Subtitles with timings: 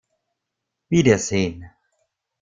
[0.89, 1.61] Wiedersehen!